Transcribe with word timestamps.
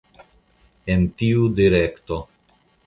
En 0.93 1.05
tiu 1.21 1.47
direkto. 1.61 2.21